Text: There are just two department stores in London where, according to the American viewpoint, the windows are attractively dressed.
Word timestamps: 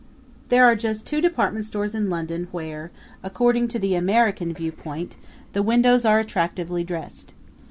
There 0.49 0.65
are 0.65 0.75
just 0.75 1.05
two 1.05 1.21
department 1.21 1.65
stores 1.65 1.93
in 1.93 2.09
London 2.09 2.47
where, 2.51 2.89
according 3.21 3.67
to 3.67 3.77
the 3.77 3.93
American 3.93 4.51
viewpoint, 4.51 5.15
the 5.53 5.61
windows 5.61 6.05
are 6.05 6.17
attractively 6.17 6.83
dressed. 6.83 7.35